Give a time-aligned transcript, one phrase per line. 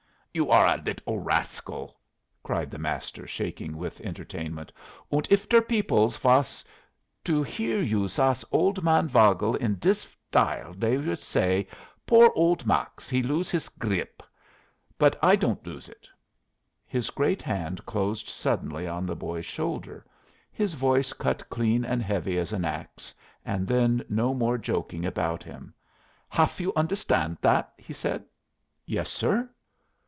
[0.33, 1.99] "You are a liddle rascal!"
[2.41, 4.71] cried the master, shaking with entertainment.
[5.11, 6.63] "Und if der peoples vas
[7.25, 11.67] to hear you sass old Max Vogel in dis style they would say,
[12.07, 14.23] 'Poor old Max, he lose his gr rip.'
[14.97, 16.07] But I don't lose it."
[16.87, 20.05] His great hand closed suddenly on the boy's shoulder,
[20.49, 23.13] his voice cut clean and heavy as an axe,
[23.43, 25.73] and then no more joking about him.
[26.29, 28.23] "Haf you understand that?" he said.
[28.85, 29.49] "Yes, sir."